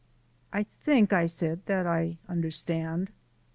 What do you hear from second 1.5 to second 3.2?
I, "that I understand."